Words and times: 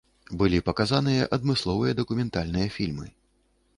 Былі 0.41 0.61
паказаныя 0.69 1.27
адмысловыя 1.37 1.97
дакументальныя 2.03 2.67
фільмы. 2.79 3.07